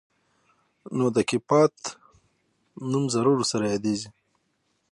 نو 0.97 1.05
د 1.15 1.17
کيپات 1.29 1.75
نوم 2.91 3.05
ضرور 3.13 3.35
ورسره 3.37 3.65
يادېږي. 3.73 4.09